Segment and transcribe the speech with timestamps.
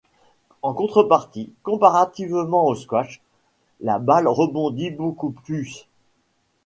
[0.63, 3.21] En contrepartie, comparativement au squash,
[3.81, 5.87] la balle rebondit beaucoup plus.